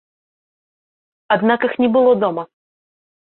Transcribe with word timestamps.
Аднак 1.35 1.59
іх 1.69 1.77
не 1.83 1.89
было 1.97 2.11
дома. 2.25 2.43